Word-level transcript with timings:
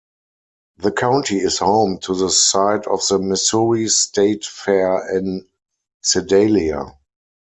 The 0.77 0.91
county 0.91 1.37
is 1.37 1.59
home 1.59 1.99
to 1.99 2.15
the 2.15 2.31
site 2.31 2.87
of 2.87 3.07
the 3.07 3.19
Missouri 3.19 3.87
State 3.87 4.45
Fair 4.47 5.15
in 5.15 5.47
Sedalia. 6.01 6.97